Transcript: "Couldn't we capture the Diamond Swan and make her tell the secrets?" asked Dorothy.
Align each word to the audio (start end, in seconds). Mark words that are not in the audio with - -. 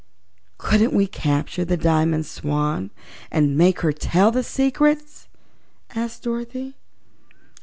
"Couldn't 0.57 0.93
we 0.93 1.05
capture 1.05 1.63
the 1.63 1.77
Diamond 1.77 2.25
Swan 2.25 2.89
and 3.31 3.55
make 3.55 3.81
her 3.81 3.93
tell 3.93 4.31
the 4.31 4.41
secrets?" 4.41 5.27
asked 5.93 6.23
Dorothy. 6.23 6.73